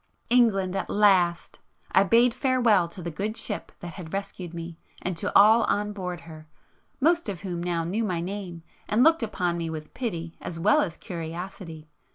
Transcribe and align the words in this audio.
England 0.31 0.75
at 0.75 0.89
last! 0.89 1.59
I 1.91 2.03
bade 2.03 2.33
farewell 2.33 2.87
to 2.87 3.03
the 3.03 3.11
good 3.11 3.37
ship 3.37 3.71
that 3.81 3.93
had 3.93 4.13
rescued 4.13 4.51
me, 4.51 4.79
and 4.99 5.15
to 5.17 5.31
all 5.37 5.63
on 5.65 5.93
board 5.93 6.21
her, 6.21 6.47
most 6.99 7.29
of 7.29 7.41
whom 7.41 7.61
now 7.61 7.83
knew 7.83 8.03
my 8.03 8.19
name 8.19 8.63
and 8.87 9.03
looked 9.03 9.21
upon 9.21 9.59
me 9.59 9.69
with 9.69 9.93
pity 9.93 10.35
as 10.41 10.57
well 10.59 10.81
as 10.81 10.97
curiosity. 10.97 11.87